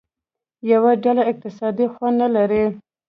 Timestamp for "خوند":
1.93-2.15